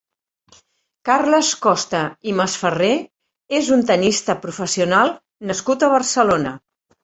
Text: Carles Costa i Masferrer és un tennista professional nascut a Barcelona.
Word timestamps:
Carles 1.09 1.51
Costa 1.65 1.99
i 2.31 2.33
Masferrer 2.41 2.91
és 3.61 3.71
un 3.77 3.87
tennista 3.93 4.39
professional 4.49 5.17
nascut 5.53 5.91
a 5.91 5.95
Barcelona. 5.97 6.59